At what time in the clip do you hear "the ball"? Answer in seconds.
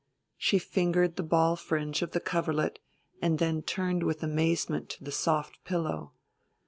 1.15-1.55